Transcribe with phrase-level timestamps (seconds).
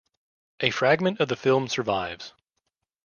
[0.61, 2.33] A fragment of the film survives.